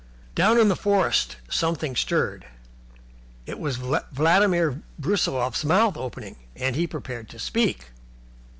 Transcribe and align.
Down 0.33 0.57
in 0.57 0.67
the 0.67 0.75
forest 0.75 1.35
something 1.47 1.95
stirred. 1.95 2.47
It 3.45 3.59
was 3.59 3.77
Vladimir 4.11 4.81
Brusiloff's 4.99 5.63
mouth 5.63 5.95
opening, 5.95 6.37
as 6.55 6.75
he 6.75 6.87
prepared 6.87 7.29
to 7.29 7.37
speak. 7.37 7.91